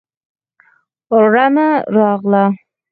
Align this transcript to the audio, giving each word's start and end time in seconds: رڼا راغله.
رڼا 1.33 1.69
راغله. 1.95 2.43